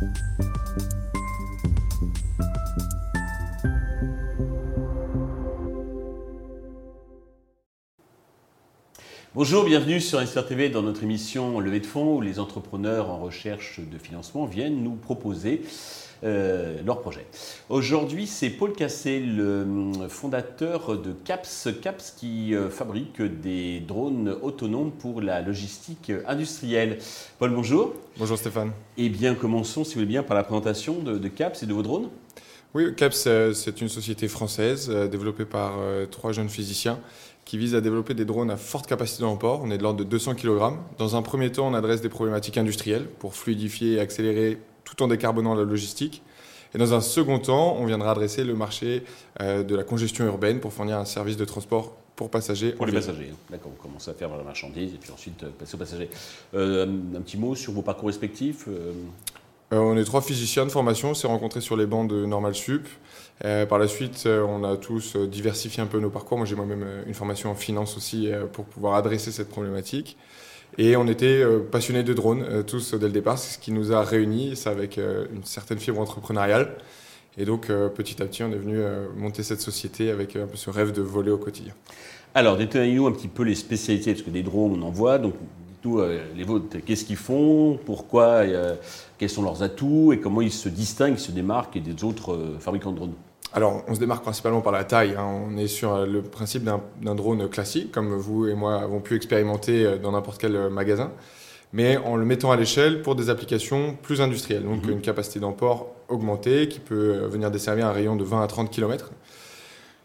Thank 0.00 0.16
you. 0.38 0.47
Bonjour, 9.38 9.62
bienvenue 9.64 10.00
sur 10.00 10.18
Investir 10.18 10.44
TV 10.44 10.68
dans 10.68 10.82
notre 10.82 11.04
émission 11.04 11.60
Levée 11.60 11.78
de 11.78 11.86
fonds 11.86 12.16
où 12.16 12.20
les 12.20 12.40
entrepreneurs 12.40 13.08
en 13.08 13.18
recherche 13.18 13.78
de 13.78 13.96
financement 13.96 14.46
viennent 14.46 14.82
nous 14.82 14.96
proposer 14.96 15.62
euh, 16.24 16.82
leur 16.84 17.00
projet. 17.00 17.24
Aujourd'hui, 17.68 18.26
c'est 18.26 18.50
Paul 18.50 18.72
Cassé, 18.72 19.20
le 19.20 19.62
hum, 19.62 20.08
fondateur 20.08 21.00
de 21.00 21.12
CAPS, 21.12 21.68
CAPS 21.80 22.14
qui 22.16 22.52
euh, 22.52 22.68
fabrique 22.68 23.22
des 23.22 23.78
drones 23.78 24.36
autonomes 24.42 24.90
pour 24.90 25.20
la 25.20 25.40
logistique 25.40 26.10
industrielle. 26.26 26.98
Paul, 27.38 27.54
bonjour. 27.54 27.94
Bonjour 28.16 28.38
Stéphane. 28.38 28.72
Eh 28.96 29.08
bien, 29.08 29.36
commençons, 29.36 29.84
si 29.84 29.94
vous 29.94 30.00
voulez 30.00 30.06
bien, 30.14 30.24
par 30.24 30.36
la 30.36 30.42
présentation 30.42 30.94
de, 30.98 31.28
CAPS 31.28 31.62
et 31.62 31.66
de 31.66 31.74
vos 31.74 31.84
drones. 31.84 32.08
Oui, 32.74 32.94
CAPS, 32.94 33.24
euh, 33.26 33.52
c'est 33.54 33.80
une 33.80 33.88
société 33.88 34.28
française 34.28 34.90
développée 34.90 35.44
par 35.44 35.74
trois 36.10 36.32
jeunes 36.32 36.48
physiciens 36.48 37.00
qui 37.44 37.56
vise 37.56 37.74
à 37.74 37.80
développer 37.80 38.12
des 38.12 38.26
drones 38.26 38.50
à 38.50 38.58
forte 38.58 38.86
capacité 38.86 39.22
d'emport. 39.22 39.62
On 39.64 39.70
est 39.70 39.78
de 39.78 39.82
l'ordre 39.82 39.98
de 39.98 40.04
200 40.04 40.34
kg. 40.34 40.74
Dans 40.98 41.16
un 41.16 41.22
premier 41.22 41.50
temps, 41.50 41.66
on 41.66 41.72
adresse 41.72 42.02
des 42.02 42.10
problématiques 42.10 42.58
industrielles 42.58 43.06
pour 43.18 43.34
fluidifier 43.34 43.94
et 43.94 44.00
accélérer 44.00 44.58
tout 44.84 45.02
en 45.02 45.08
décarbonant 45.08 45.54
la 45.54 45.64
logistique. 45.64 46.22
Et 46.74 46.78
dans 46.78 46.92
un 46.92 47.00
second 47.00 47.38
temps, 47.38 47.76
on 47.78 47.86
viendra 47.86 48.10
adresser 48.10 48.44
le 48.44 48.54
marché 48.54 49.02
euh, 49.40 49.62
de 49.62 49.74
la 49.74 49.84
congestion 49.84 50.26
urbaine 50.26 50.60
pour 50.60 50.72
fournir 50.72 50.98
un 50.98 51.04
service 51.04 51.36
de 51.36 51.44
transport 51.44 51.96
pour 52.16 52.30
passagers. 52.30 52.72
Pour 52.72 52.84
les 52.84 52.92
passagers, 52.92 53.30
hein. 53.32 53.36
d'accord. 53.50 53.72
On 53.74 53.82
commence 53.82 54.08
à 54.08 54.12
faire 54.12 54.36
la 54.36 54.42
marchandise 54.42 54.92
et 54.92 54.98
puis 54.98 55.10
ensuite 55.10 55.42
euh, 55.44 55.50
passer 55.58 55.76
aux 55.76 55.78
passagers. 55.78 56.10
Euh, 56.54 56.84
un 57.16 57.20
petit 57.22 57.38
mot 57.38 57.54
sur 57.54 57.72
vos 57.72 57.82
parcours 57.82 58.08
respectifs 58.08 58.68
On 59.70 59.98
est 59.98 60.04
trois 60.04 60.22
physiciens 60.22 60.64
de 60.64 60.70
formation, 60.70 61.10
on 61.10 61.14
s'est 61.14 61.26
rencontrés 61.26 61.60
sur 61.60 61.76
les 61.76 61.84
bancs 61.84 62.08
de 62.08 62.24
Normal 62.24 62.54
Sup. 62.54 62.88
Euh, 63.44 63.66
par 63.66 63.78
la 63.78 63.86
suite, 63.86 64.24
euh, 64.24 64.42
on 64.42 64.64
a 64.64 64.78
tous 64.78 65.14
euh, 65.14 65.26
diversifié 65.26 65.82
un 65.82 65.86
peu 65.86 66.00
nos 66.00 66.08
parcours. 66.08 66.38
Moi, 66.38 66.46
j'ai 66.46 66.56
moi-même 66.56 66.86
une 67.06 67.12
formation 67.12 67.50
en 67.50 67.54
finance 67.54 67.96
aussi 67.98 68.30
pour 68.54 68.64
pouvoir 68.64 68.94
adresser 68.94 69.30
cette 69.30 69.50
problématique. 69.50 70.16
Et 70.78 70.96
on 70.96 71.06
était 71.06 71.44
passionnés 71.70 72.02
de 72.02 72.14
drones, 72.14 72.64
tous 72.64 72.94
dès 72.94 73.06
le 73.06 73.12
départ. 73.12 73.38
C'est 73.38 73.54
ce 73.54 73.58
qui 73.58 73.72
nous 73.72 73.92
a 73.92 74.02
réunis, 74.02 74.54
c'est 74.54 74.70
avec 74.70 74.96
une 74.98 75.42
certaine 75.44 75.78
fibre 75.78 75.98
entrepreneuriale. 75.98 76.76
Et 77.36 77.44
donc, 77.44 77.68
petit 77.68 78.22
à 78.22 78.26
petit, 78.26 78.42
on 78.44 78.52
est 78.52 78.58
venu 78.58 78.78
monter 79.16 79.42
cette 79.42 79.62
société 79.62 80.10
avec 80.10 80.36
un 80.36 80.46
peu 80.46 80.56
ce 80.56 80.70
rêve 80.70 80.92
de 80.92 81.02
voler 81.02 81.30
au 81.30 81.38
quotidien. 81.38 81.72
Alors, 82.34 82.58
détaillez-nous 82.58 83.06
un 83.06 83.12
petit 83.12 83.28
peu 83.28 83.42
les 83.42 83.54
spécialités, 83.54 84.12
parce 84.12 84.22
que 84.22 84.30
des 84.30 84.42
drones, 84.42 84.80
on 84.80 84.86
en 84.86 84.90
voit. 84.90 85.18
Donc, 85.18 85.34
dites-nous 85.82 86.00
les 86.36 86.44
vôtres, 86.44 86.78
qu'est-ce 86.84 87.04
qu'ils 87.04 87.16
font, 87.16 87.78
pourquoi, 87.84 88.42
quels 89.18 89.30
sont 89.30 89.42
leurs 89.42 89.62
atouts 89.62 90.12
et 90.12 90.20
comment 90.20 90.40
ils 90.40 90.52
se 90.52 90.68
distinguent, 90.68 91.14
ils 91.14 91.20
se 91.20 91.32
démarquent 91.32 91.78
des 91.78 92.04
autres 92.04 92.56
fabricants 92.60 92.92
de 92.92 92.96
drones 92.96 93.14
alors, 93.54 93.82
on 93.88 93.94
se 93.94 94.00
démarque 94.00 94.22
principalement 94.22 94.60
par 94.60 94.72
la 94.72 94.84
taille. 94.84 95.14
Hein. 95.16 95.24
On 95.24 95.56
est 95.56 95.68
sur 95.68 95.94
euh, 95.94 96.06
le 96.06 96.22
principe 96.22 96.64
d'un 96.64 97.14
drone 97.14 97.48
classique, 97.48 97.90
comme 97.90 98.14
vous 98.14 98.46
et 98.46 98.54
moi 98.54 98.76
avons 98.80 99.00
pu 99.00 99.16
expérimenter 99.16 99.84
euh, 99.84 99.96
dans 99.96 100.12
n'importe 100.12 100.38
quel 100.40 100.54
euh, 100.54 100.68
magasin, 100.68 101.10
mais 101.72 101.96
en 101.96 102.16
le 102.16 102.26
mettant 102.26 102.50
à 102.50 102.56
l'échelle 102.56 103.00
pour 103.00 103.14
des 103.14 103.30
applications 103.30 103.96
plus 104.02 104.20
industrielles. 104.20 104.64
Donc, 104.64 104.84
mhm. 104.84 104.92
une 104.92 105.00
capacité 105.00 105.40
d'emport 105.40 105.94
augmentée 106.08 106.68
qui 106.68 106.78
peut 106.78 107.26
venir 107.26 107.50
desservir 107.50 107.86
un 107.86 107.92
rayon 107.92 108.16
de 108.16 108.24
20 108.24 108.42
à 108.42 108.46
30 108.46 108.70
km. 108.70 109.10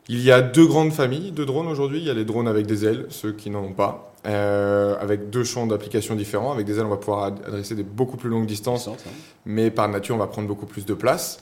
Il 0.10 0.22
y 0.22 0.32
a 0.32 0.42
deux 0.42 0.66
grandes 0.66 0.92
familles 0.92 1.32
de 1.32 1.46
drones 1.46 1.68
aujourd'hui. 1.68 2.00
Il 2.00 2.06
y 2.06 2.10
a 2.10 2.14
les 2.14 2.26
drones 2.26 2.48
avec 2.48 2.66
des 2.66 2.86
ailes, 2.86 3.06
ceux 3.10 3.32
qui 3.32 3.50
n'en 3.50 3.64
ont 3.64 3.74
pas, 3.74 4.14
avec 4.26 5.30
deux 5.30 5.44
champs 5.44 5.66
d'application 5.66 6.16
différents. 6.16 6.52
Avec 6.52 6.66
des 6.66 6.78
ailes, 6.78 6.86
on 6.86 6.90
va 6.90 6.98
pouvoir 6.98 7.24
adresser 7.24 7.76
des 7.76 7.84
beaucoup 7.84 8.18
plus 8.18 8.30
longues 8.30 8.46
distances, 8.46 8.90
mais 9.46 9.72
par 9.72 9.88
nature, 9.88 10.16
on 10.16 10.20
va 10.20 10.28
prendre 10.28 10.48
beaucoup 10.48 10.66
plus 10.66 10.86
de 10.86 10.94
place 10.94 11.40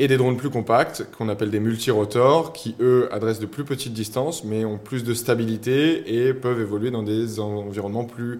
et 0.00 0.08
des 0.08 0.16
drones 0.16 0.38
plus 0.38 0.48
compacts 0.48 1.06
qu'on 1.16 1.28
appelle 1.28 1.50
des 1.50 1.60
multirotors 1.60 2.54
qui 2.54 2.74
eux 2.80 3.08
adressent 3.12 3.38
de 3.38 3.44
plus 3.44 3.64
petites 3.64 3.92
distances 3.92 4.44
mais 4.44 4.64
ont 4.64 4.78
plus 4.78 5.04
de 5.04 5.12
stabilité 5.12 6.26
et 6.26 6.32
peuvent 6.32 6.60
évoluer 6.60 6.90
dans 6.90 7.02
des 7.02 7.38
environnements 7.38 8.04
plus 8.04 8.38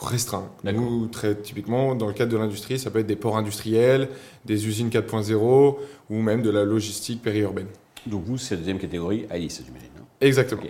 restreints. 0.00 0.48
Nous, 0.64 1.06
très 1.08 1.34
typiquement, 1.34 1.94
dans 1.94 2.06
le 2.06 2.14
cadre 2.14 2.32
de 2.32 2.38
l'industrie, 2.38 2.78
ça 2.78 2.90
peut 2.90 3.00
être 3.00 3.06
des 3.06 3.16
ports 3.16 3.36
industriels, 3.36 4.08
des 4.46 4.66
usines 4.66 4.88
4.0 4.88 5.76
ou 6.08 6.14
même 6.16 6.40
de 6.40 6.50
la 6.50 6.64
logistique 6.64 7.20
périurbaine. 7.20 7.68
Donc 8.06 8.24
vous, 8.24 8.38
c'est 8.38 8.54
la 8.54 8.58
deuxième 8.58 8.78
catégorie, 8.78 9.26
Alice, 9.30 9.62
j'imagine. 9.64 9.88
Hein 9.98 10.04
Exactement. 10.20 10.62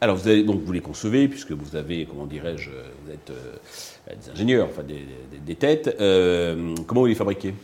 Alors 0.00 0.16
vous, 0.16 0.28
avez, 0.28 0.42
donc, 0.42 0.62
vous 0.62 0.72
les 0.72 0.80
concevez, 0.80 1.28
puisque 1.28 1.52
vous 1.52 1.76
avez, 1.76 2.06
comment 2.06 2.26
dirais-je, 2.26 2.70
vous 2.70 3.10
êtes 3.12 3.30
euh, 3.30 4.14
des 4.14 4.30
ingénieurs, 4.30 4.68
enfin 4.70 4.82
des, 4.82 5.54
têtes. 5.54 5.96
Euh, 6.00 6.74
comment 6.86 7.02
vous 7.02 7.06
les 7.06 7.14
fabriquez? 7.14 7.54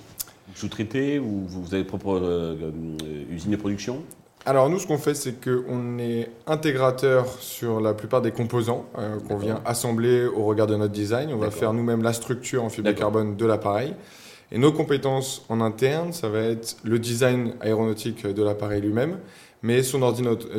Sous-traitez 0.55 1.19
ou 1.19 1.45
vous 1.47 1.75
avez 1.75 1.85
propre 1.85 2.19
euh, 2.23 2.71
usine 3.31 3.51
de 3.51 3.57
production? 3.57 4.03
Alors 4.47 4.71
nous, 4.71 4.79
ce 4.79 4.87
qu'on 4.87 4.99
fait, 4.99 5.15
c'est 5.15 5.43
qu'on 5.43 5.99
est 5.99 6.31
intégrateur 6.47 7.27
sur 7.41 7.81
la 7.81 7.95
plupart 7.95 8.23
des 8.23 8.31
composants 8.31 8.87
qu'on 9.27 9.39
vient 9.39 9.61
assembler 9.65 10.25
au 10.25 10.45
regard 10.45 10.69
de 10.69 10.77
notre 10.77 10.93
design. 10.93 11.33
On 11.33 11.37
va 11.37 11.51
faire 11.51 11.73
nous-mêmes 11.73 12.05
la 12.05 12.13
structure 12.13 12.63
en 12.63 12.69
fibre 12.69 12.87
de 12.87 12.93
carbone 12.93 13.37
de 13.37 13.45
l'appareil. 13.45 13.93
Et 14.53 14.59
nos 14.59 14.73
compétences 14.73 15.45
en 15.49 15.61
interne, 15.61 16.13
ça 16.13 16.29
va 16.29 16.41
être 16.41 16.77
le 16.85 16.99
design 16.99 17.55
aéronautique 17.61 18.27
de 18.27 18.43
l'appareil 18.43 18.81
lui-même, 18.81 19.19
mais 19.63 19.83
son, 19.83 20.01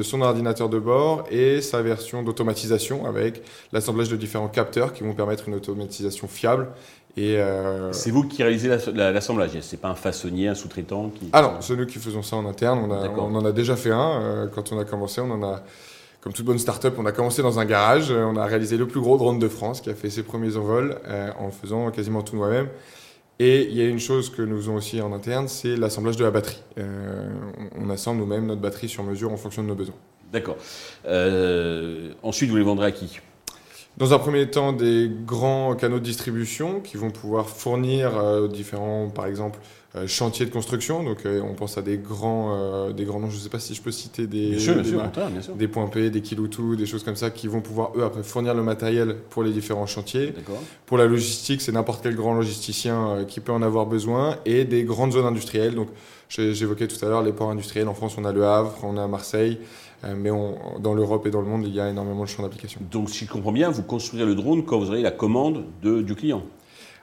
son, 0.02 0.22
ordinateur 0.22 0.68
de 0.68 0.80
bord 0.80 1.24
et 1.32 1.62
sa 1.62 1.82
version 1.82 2.24
d'automatisation 2.24 3.06
avec 3.06 3.42
l'assemblage 3.72 4.10
de 4.10 4.18
différents 4.18 4.50
capteurs 4.50 4.92
qui 4.92 5.04
vont 5.04 5.14
permettre 5.14 5.48
une 5.48 5.56
automatisation 5.56 6.28
fiable 6.28 6.68
euh, 7.20 7.92
c'est 7.94 8.12
vous 8.12 8.24
qui 8.24 8.44
réalisez 8.44 8.70
l'assemblage, 8.94 9.52
Ce 9.52 9.62
c'est 9.62 9.78
pas 9.78 9.90
un 9.90 9.96
façonnier, 9.96 10.50
un 10.50 10.56
sous-traitant 10.56 11.10
qui... 11.10 11.30
Ah 11.34 11.42
non, 11.42 11.54
c'est 11.62 11.76
nous 11.76 11.86
qui 11.86 11.98
faisons 11.98 12.22
ça 12.22 12.36
en 12.36 12.46
interne. 12.46 12.92
On, 12.92 13.20
on 13.20 13.36
en 13.36 13.46
a 13.46 13.52
déjà 13.52 13.76
fait 13.76 13.92
un. 13.92 14.22
Euh, 14.22 14.48
quand 14.48 14.72
on 14.72 14.80
a 14.80 14.86
commencé, 14.86 15.22
on 15.22 15.32
en 15.32 15.44
a, 15.44 15.64
comme 16.22 16.34
toute 16.34 16.46
bonne 16.46 16.60
start-up, 16.60 16.96
on 16.98 17.06
a 17.06 17.12
commencé 17.12 17.42
dans 17.42 17.60
un 17.60 17.66
garage. 17.66 18.12
Euh, 18.12 18.24
on 18.24 18.36
a 18.36 18.46
réalisé 18.46 18.78
le 18.78 18.88
plus 18.88 19.02
gros 19.02 19.18
drone 19.18 19.40
de 19.40 19.48
France 19.48 19.82
qui 19.82 19.90
a 19.90 19.96
fait 19.96 20.10
ses 20.10 20.24
premiers 20.24 20.58
envols 20.58 20.98
en 21.40 21.50
faisant 21.50 21.90
quasiment 21.92 22.22
tout 22.22 22.36
nous-mêmes. 22.36 22.68
Et 23.40 23.64
il 23.64 23.78
y 23.78 23.82
a 23.82 23.86
une 23.86 24.00
chose 24.00 24.32
que 24.32 24.42
nous 24.42 24.58
faisons 24.58 24.76
aussi 24.76 25.00
en 25.00 25.14
interne, 25.14 25.48
c'est 25.48 25.76
l'assemblage 25.76 26.18
de 26.18 26.24
la 26.24 26.32
batterie. 26.32 26.62
on 27.76 27.90
assemble 27.90 28.20
nous-mêmes 28.20 28.48
notre 28.48 28.62
batterie 28.62 28.90
sur 28.90 29.04
mesure 29.04 29.32
en 29.32 29.38
fonction 29.38 29.62
de 29.62 29.68
nos 29.68 29.76
besoins. 29.76 29.96
D'accord. 30.34 30.58
ensuite, 32.24 32.50
vous 32.50 32.58
les 32.58 32.64
vendrez 32.64 32.88
à 32.88 32.92
qui? 32.92 33.20
Dans 33.98 34.14
un 34.14 34.20
premier 34.20 34.48
temps, 34.48 34.74
des 34.74 35.10
grands 35.26 35.74
canaux 35.76 35.98
de 35.98 36.04
distribution 36.04 36.82
qui 36.82 36.98
vont 36.98 37.10
pouvoir 37.10 37.50
fournir 37.50 38.16
euh, 38.16 38.48
différents, 38.48 39.10
par 39.10 39.26
exemple, 39.26 39.58
euh, 39.96 40.08
chantiers 40.08 40.46
de 40.46 40.52
construction. 40.52 41.04
Donc, 41.04 41.26
euh, 41.26 41.42
on 41.42 41.54
pense 41.54 41.78
à 41.78 41.82
des 41.82 41.98
grands, 41.98 42.90
des 42.92 43.06
grands 43.06 43.20
noms. 43.20 43.30
Je 43.30 43.38
ne 43.38 43.42
sais 43.42 43.50
pas 43.50 43.60
si 43.60 43.74
je 43.74 43.82
peux 43.82 43.92
citer 43.92 44.28
des, 44.28 44.52
bien 44.52 44.60
sûr, 44.60 44.76
des, 44.76 44.92
bien 44.92 45.42
sûr, 45.42 45.56
des 45.56 45.68
points 45.68 45.88
P, 45.88 46.10
des 46.10 46.22
Kiloutou, 46.22 46.76
des 46.76 46.86
choses 46.86 47.04
comme 47.04 47.16
ça, 47.16 47.30
qui 47.30 47.48
vont 47.48 47.62
pouvoir 47.62 47.92
eux 47.96 48.04
après 48.04 48.24
fournir 48.24 48.54
le 48.54 48.64
matériel 48.64 49.16
pour 49.30 49.44
les 49.44 49.52
différents 49.52 49.88
chantiers. 49.88 50.34
Pour 50.86 50.98
la 50.98 51.06
logistique, 51.06 51.62
c'est 51.62 51.72
n'importe 51.72 52.02
quel 52.04 52.16
grand 52.16 52.34
logisticien 52.34 53.26
qui 53.28 53.40
peut 53.40 53.52
en 53.52 53.62
avoir 53.62 53.86
besoin 53.86 54.38
et 54.46 54.66
des 54.66 54.84
grandes 54.84 55.14
zones 55.14 55.26
industrielles. 55.26 55.76
Donc, 55.76 55.90
j'évoquais 56.30 56.88
tout 56.88 57.04
à 57.06 57.10
l'heure 57.10 57.24
les 57.24 57.34
ports 57.34 57.50
industriels. 57.50 57.88
En 57.88 57.94
France, 57.94 58.16
on 58.18 58.26
a 58.26 58.32
Le 58.32 58.46
Havre, 58.46 58.78
on 58.84 58.98
a 58.98 59.08
Marseille. 59.08 59.60
Euh, 60.04 60.14
mais 60.16 60.30
dans 60.80 60.94
l'Europe 60.94 61.26
et 61.26 61.32
dans 61.32 61.42
le 61.42 61.48
monde, 61.48 61.66
il 61.66 61.74
y 61.74 61.80
a 61.80 61.90
énormément 61.90 62.24
de 62.24 62.30
champs 62.30 62.44
d'application. 62.44 62.82
Donc, 62.92 63.10
si 63.10 63.26
je 63.26 63.32
comprends 63.32 63.52
bien, 63.52 63.70
vous 63.70 63.84
construisez 63.84 64.26
le 64.26 64.36
drone 64.36 64.64
quand 64.64 64.80
vous 64.80 64.92
avez 64.92 65.02
la 65.02 65.12
commande 65.12 65.64
du 65.82 66.16
client 66.16 66.44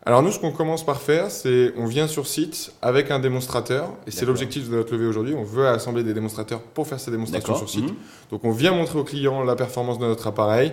alors 0.06 0.22
nous, 0.22 0.30
ce 0.30 0.38
qu'on 0.38 0.50
commence 0.50 0.84
par 0.84 1.00
faire, 1.00 1.30
c'est 1.30 1.72
on 1.78 1.86
vient 1.86 2.06
sur 2.06 2.26
site 2.26 2.72
avec 2.82 3.10
un 3.10 3.18
démonstrateur, 3.18 3.88
et 4.06 4.10
c'est 4.10 4.26
l'objectif 4.26 4.68
de 4.68 4.76
notre 4.76 4.92
levée 4.92 5.06
aujourd'hui. 5.06 5.34
On 5.34 5.44
veut 5.44 5.66
assembler 5.66 6.02
des 6.02 6.12
démonstrateurs 6.12 6.60
pour 6.60 6.86
faire 6.86 7.00
ces 7.00 7.10
démonstrations 7.10 7.54
sur 7.54 7.70
site. 7.70 7.88
Mhm. 7.88 7.96
Donc 8.30 8.44
on 8.44 8.50
vient 8.50 8.72
montrer 8.72 8.98
au 8.98 9.04
client 9.04 9.42
la 9.42 9.56
performance 9.56 9.98
de 9.98 10.04
notre 10.04 10.26
appareil 10.26 10.72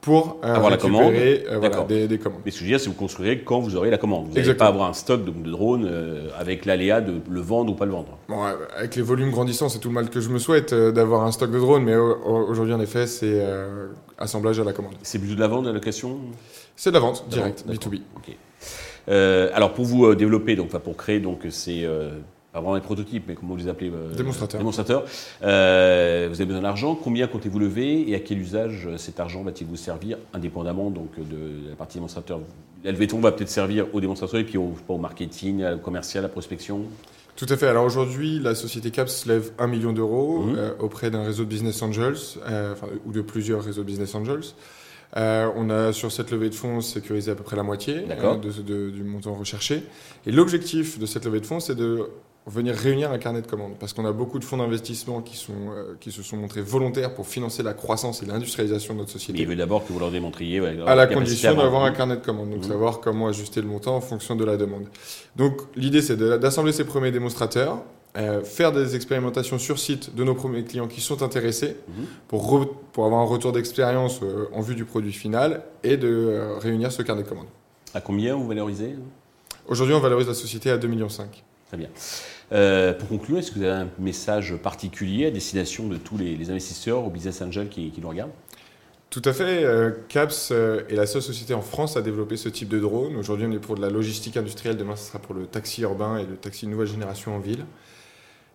pour 0.00 0.40
euh, 0.42 0.54
avoir 0.54 0.70
la 0.70 0.76
commande. 0.76 1.12
Euh, 1.14 2.06
des, 2.08 2.18
commandes. 2.18 2.40
Mais 2.44 2.50
ce 2.50 2.56
que 2.56 2.60
je 2.60 2.64
veux 2.64 2.70
dire, 2.70 2.80
c'est 2.80 2.88
vous 2.88 2.94
construirez 2.94 3.42
quand 3.42 3.60
vous 3.60 3.76
aurez 3.76 3.90
la 3.90 3.98
commande. 3.98 4.26
Vous 4.28 4.34
n'allez 4.34 4.54
pas 4.54 4.66
avoir 4.66 4.88
un 4.88 4.92
stock 4.92 5.24
de, 5.24 5.30
drones 5.50 5.86
euh, 5.88 6.28
avec 6.36 6.64
l'aléa 6.64 7.00
de 7.00 7.20
le 7.30 7.40
vendre 7.40 7.72
ou 7.72 7.76
pas 7.76 7.84
le 7.84 7.92
vendre. 7.92 8.18
Bon, 8.28 8.42
avec 8.76 8.96
les 8.96 9.02
volumes 9.02 9.30
grandissants, 9.30 9.68
c'est 9.68 9.78
tout 9.78 9.88
le 9.88 9.94
mal 9.94 10.10
que 10.10 10.20
je 10.20 10.30
me 10.30 10.40
souhaite 10.40 10.74
d'avoir 10.74 11.24
un 11.24 11.30
stock 11.30 11.52
de 11.52 11.58
drones, 11.60 11.84
mais 11.84 11.94
aujourd'hui, 11.94 12.74
en 12.74 12.80
effet, 12.80 13.06
c'est 13.06 13.40
assemblage 14.18 14.60
à 14.60 14.64
la 14.64 14.72
commande. 14.72 14.94
C'est 15.02 15.18
plutôt 15.18 15.34
de 15.34 15.40
la 15.40 15.48
vente, 15.48 15.64
de 15.64 15.68
la 15.68 15.74
location 15.74 16.18
C'est 16.76 16.90
de 16.90 16.94
la 16.94 17.00
vente, 17.00 17.24
direct, 17.28 17.64
B2B. 17.68 18.00
Euh, 19.08 19.50
alors 19.52 19.72
pour 19.74 19.84
vous 19.84 20.06
euh, 20.06 20.14
développer, 20.14 20.56
donc, 20.56 20.70
pour 20.70 20.96
créer, 20.96 21.20
donc 21.20 21.40
c'est 21.50 21.84
euh, 21.84 22.10
pas 22.52 22.60
vraiment 22.60 22.76
des 22.76 22.80
prototypes, 22.80 23.24
mais 23.28 23.34
comment 23.34 23.52
vous 23.52 23.58
les 23.60 23.68
appelez 23.68 23.92
Démonstrateurs. 24.16 24.58
Démonstrateurs. 24.58 25.02
vous 25.02 25.46
avez 25.46 26.44
besoin 26.46 26.62
d'argent. 26.62 26.94
Combien 26.94 27.26
comptez-vous 27.26 27.58
lever 27.58 28.08
et 28.08 28.14
à 28.14 28.20
quel 28.20 28.38
usage 28.38 28.88
cet 28.96 29.20
argent 29.20 29.42
va-t-il 29.42 29.66
vous 29.66 29.76
servir, 29.76 30.18
indépendamment 30.32 30.90
donc 30.90 31.16
de 31.18 31.70
la 31.70 31.76
partie 31.76 31.98
démonstrateur? 31.98 32.40
La 32.84 32.92
levée 32.92 33.06
va 33.06 33.32
peut-être 33.32 33.48
servir 33.48 33.86
aux 33.94 34.00
démonstrateurs 34.00 34.40
et 34.40 34.44
puis 34.44 34.58
au, 34.58 34.74
au 34.88 34.98
marketing, 34.98 35.64
au 35.64 35.78
commercial, 35.78 36.24
à 36.24 36.28
la 36.28 36.32
prospection? 36.32 36.82
Tout 37.36 37.46
à 37.48 37.56
fait. 37.56 37.66
Alors 37.66 37.84
aujourd'hui, 37.84 38.38
la 38.38 38.54
société 38.54 38.90
CAPS 38.90 39.26
lève 39.26 39.52
1 39.58 39.66
million 39.66 39.92
d'euros 39.92 40.42
mhm. 40.42 40.74
auprès 40.78 41.10
d'un 41.10 41.24
réseau 41.24 41.44
de 41.44 41.48
business 41.48 41.82
angels, 41.82 42.38
ou 43.04 43.12
de 43.12 43.20
plusieurs 43.20 43.62
réseaux 43.62 43.82
de 43.82 43.86
business 43.86 44.14
angels. 44.14 44.54
on 45.14 45.70
a 45.70 45.92
sur 45.92 46.12
cette 46.12 46.30
levée 46.30 46.50
de 46.50 46.54
fonds 46.54 46.80
sécurisé 46.80 47.30
à 47.30 47.34
peu 47.34 47.42
près 47.42 47.56
la 47.56 47.62
moitié 47.62 48.04
du 48.56 49.04
montant 49.04 49.34
recherché. 49.34 49.82
Et 50.26 50.32
l'objectif 50.32 50.98
de 50.98 51.06
cette 51.06 51.24
levée 51.24 51.40
de 51.40 51.46
fonds, 51.46 51.60
c'est 51.60 51.74
de 51.74 52.08
venir 52.46 52.74
réunir 52.74 53.10
un 53.10 53.18
carnet 53.18 53.40
de 53.40 53.46
commandes. 53.46 53.74
Parce 53.78 53.92
qu'on 53.92 54.04
a 54.04 54.12
beaucoup 54.12 54.38
de 54.38 54.44
fonds 54.44 54.58
d'investissement 54.58 55.22
qui, 55.22 55.36
sont, 55.36 55.52
euh, 55.70 55.96
qui 55.98 56.12
se 56.12 56.22
sont 56.22 56.36
montrés 56.36 56.60
volontaires 56.60 57.14
pour 57.14 57.26
financer 57.26 57.62
la 57.62 57.72
croissance 57.72 58.22
et 58.22 58.26
l'industrialisation 58.26 58.94
de 58.94 59.00
notre 59.00 59.10
société. 59.10 59.32
Mais 59.32 59.40
il 59.40 59.48
veut 59.48 59.56
d'abord 59.56 59.86
que 59.86 59.92
vous 59.92 59.98
leur 59.98 60.10
démontriez. 60.10 60.58
à 60.86 60.94
la 60.94 61.06
condition 61.06 61.54
d'avoir 61.54 61.84
un 61.84 61.92
carnet 61.92 62.16
de 62.16 62.20
commandes. 62.24 62.50
Donc 62.50 62.60
mmh. 62.60 62.68
savoir 62.68 63.00
comment 63.00 63.28
ajuster 63.28 63.60
le 63.60 63.68
montant 63.68 63.96
en 63.96 64.00
fonction 64.00 64.36
de 64.36 64.44
la 64.44 64.56
demande. 64.56 64.86
Donc 65.36 65.56
l'idée, 65.74 66.02
c'est 66.02 66.16
d'assembler 66.16 66.72
ces 66.72 66.84
premiers 66.84 67.12
démonstrateurs. 67.12 67.82
Euh, 68.16 68.44
faire 68.44 68.70
des 68.70 68.94
expérimentations 68.94 69.58
sur 69.58 69.80
site 69.80 70.14
de 70.14 70.22
nos 70.22 70.36
premiers 70.36 70.62
clients 70.62 70.86
qui 70.86 71.00
sont 71.00 71.24
intéressés 71.24 71.76
mmh. 71.88 71.92
pour, 72.28 72.72
pour 72.92 73.06
avoir 73.06 73.20
un 73.20 73.24
retour 73.24 73.50
d'expérience 73.50 74.20
euh, 74.22 74.46
en 74.52 74.60
vue 74.60 74.76
du 74.76 74.84
produit 74.84 75.12
final 75.12 75.64
et 75.82 75.96
de 75.96 76.40
réunir 76.60 76.92
ce 76.92 77.02
carnet 77.02 77.24
de 77.24 77.28
commandes. 77.28 77.48
À 77.92 78.00
combien 78.00 78.36
vous 78.36 78.46
valorisez 78.46 78.94
Aujourd'hui, 79.66 79.96
on 79.96 80.00
valorise 80.00 80.28
la 80.28 80.34
société 80.34 80.70
à 80.70 80.76
2,5 80.76 80.88
millions. 80.88 81.08
Très 81.08 81.76
bien. 81.76 81.88
Euh, 82.52 82.92
pour 82.92 83.08
conclure, 83.08 83.38
est-ce 83.38 83.50
que 83.50 83.58
vous 83.58 83.64
avez 83.64 83.82
un 83.82 83.88
message 83.98 84.54
particulier 84.56 85.26
à 85.26 85.30
destination 85.30 85.88
de 85.88 85.96
tous 85.96 86.18
les, 86.18 86.50
investisseurs 86.50 87.04
ou 87.04 87.10
business 87.10 87.40
angels 87.42 87.68
qui, 87.68 87.92
nous 88.00 88.08
regardent? 88.08 88.32
Tout 89.10 89.22
à 89.24 89.32
fait. 89.32 89.64
Euh, 89.64 89.92
CAPS 90.08 90.50
euh, 90.50 90.82
est 90.88 90.96
la 90.96 91.06
seule 91.06 91.22
société 91.22 91.54
en 91.54 91.62
France 91.62 91.96
à 91.96 92.02
développer 92.02 92.36
ce 92.36 92.48
type 92.48 92.68
de 92.68 92.80
drone. 92.80 93.16
Aujourd'hui, 93.16 93.46
on 93.48 93.52
est 93.52 93.58
pour 93.58 93.76
de 93.76 93.80
la 93.80 93.90
logistique 93.90 94.36
industrielle. 94.36 94.76
Demain, 94.76 94.96
ce 94.96 95.08
sera 95.08 95.20
pour 95.20 95.34
le 95.34 95.46
taxi 95.46 95.82
urbain 95.82 96.18
et 96.18 96.26
le 96.26 96.36
taxi 96.36 96.66
nouvelle 96.66 96.88
génération 96.88 97.34
en 97.34 97.38
ville. 97.38 97.64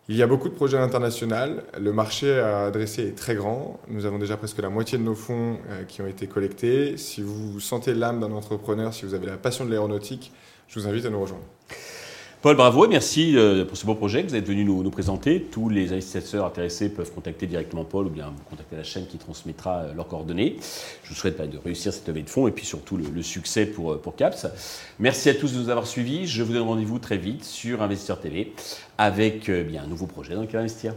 Il 0.10 0.16
y 0.16 0.24
a 0.24 0.28
beaucoup 0.28 0.50
de 0.50 0.56
projets 0.56 0.78
internationaux. 0.78 1.62
Le 1.80 1.94
marché 1.94 2.40
à 2.40 2.66
adresser 2.66 3.08
est 3.08 3.18
très 3.18 3.36
grand. 3.36 3.80
Nous 3.88 4.06
avons 4.06 4.18
déjà 4.18 4.38
presque 4.38 4.60
la 4.60 4.70
moitié 4.70 4.98
de 4.98 5.04
nos 5.04 5.14
fonds 5.14 5.60
qui 5.88 6.02
ont 6.02 6.08
été 6.08 6.26
collectés. 6.26 6.98
Si 6.98 7.22
vous 7.22 7.60
sentez 7.60 7.94
l'âme 7.94 8.20
d'un 8.20 8.32
entrepreneur, 8.32 8.92
si 8.92 9.06
vous 9.06 9.14
avez 9.14 9.28
la 9.28 9.38
passion 9.38 9.66
de 9.66 9.70
l'aéronautique, 9.70 10.32
je 10.68 10.80
vous 10.80 10.88
invite 10.88 11.06
à 11.06 11.12
nous 11.12 11.22
rejoindre. 11.22 11.46
Paul, 12.42 12.56
bravo 12.56 12.86
et 12.86 12.88
merci 12.88 13.36
euh, 13.36 13.66
pour 13.66 13.76
ce 13.76 13.86
beau 13.86 13.96
projet 13.96 14.24
que 14.24 14.30
vous 14.30 14.36
êtes 14.36 14.48
venu 14.48 14.64
nous, 14.64 14.90
présenter. 14.92 15.42
Tous 15.42 15.68
les 15.68 15.92
investisseurs 15.92 16.46
intéressés 16.46 16.88
peuvent 16.88 17.12
contacter 17.12 17.48
directement 17.48 17.84
Paul 17.84 18.06
ou 18.06 18.10
bien 18.10 18.32
contacter 18.50 18.78
la 18.78 18.84
chaîne 18.84 19.08
qui 19.08 19.18
transmettra 19.18 19.80
euh, 19.80 19.94
leurs 19.94 20.08
coordonnées. 20.08 20.56
Je 21.04 21.10
vous 21.10 21.16
souhaite 21.16 21.38
bah, 21.38 21.48
de 21.48 21.58
réussir 21.58 21.92
cette 21.92 22.08
levée 22.08 22.22
de 22.22 22.30
fonds 22.30 22.48
et 22.48 22.52
puis 22.52 22.66
surtout 22.66 22.96
le, 22.96 23.22
succès 23.24 23.66
pour, 23.66 23.92
euh, 23.92 23.98
pour 23.98 24.16
CAPS. 24.16 24.48
Merci 25.00 25.28
à 25.28 25.34
tous 25.34 25.52
de 25.52 25.60
nous 25.60 25.68
avoir 25.70 25.86
suivis. 25.86 26.28
Je 26.28 26.42
vous 26.42 26.54
donne 26.54 26.64
rendez-vous 26.64 27.00
très 27.00 27.18
vite 27.18 27.44
sur 27.44 27.82
Investisseur 27.82 28.22
TV 28.22 28.54
avec 28.98 29.52
bien, 29.52 29.84
un 29.84 29.88
nouveau 29.88 30.06
projet 30.06 30.34
dans 30.34 30.44
lequel 30.44 30.62
investir. 30.62 30.94